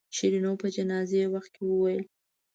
[0.15, 2.03] شیرینو په جنازې وخت کې وویل.